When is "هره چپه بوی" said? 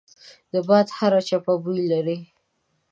0.97-1.81